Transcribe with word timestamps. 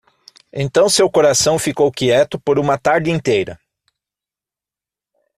Então 0.51 0.89
seu 0.89 1.07
coração 1.11 1.59
ficou 1.59 1.91
quieto 1.91 2.39
por 2.39 2.57
uma 2.57 2.75
tarde 2.75 3.11
inteira. 3.11 3.59